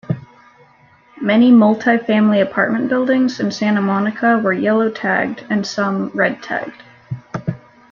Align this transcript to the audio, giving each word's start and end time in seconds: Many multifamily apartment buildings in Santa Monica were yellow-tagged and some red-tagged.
Many 1.21 1.51
multifamily 1.51 2.41
apartment 2.41 2.89
buildings 2.89 3.39
in 3.39 3.51
Santa 3.51 3.83
Monica 3.83 4.39
were 4.39 4.51
yellow-tagged 4.51 5.45
and 5.47 5.63
some 5.67 6.09
red-tagged. 6.15 6.81